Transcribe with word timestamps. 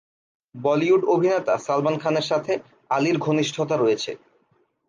বলিউড 0.55 1.03
অভিনেতা 1.05 1.53
সালমান 1.57 1.95
খানের 1.97 2.25
সাথে 2.31 2.53
আলির 2.89 3.17
ঘনিষ্ঠতা 3.17 3.75
রয়েছে। 3.77 4.11